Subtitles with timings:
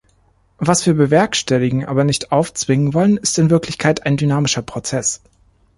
[0.57, 5.21] Was wir bewerkstelligen, aber nicht aufzwingen wollen, ist in Wirklichkeit ein dynamischer Prozess.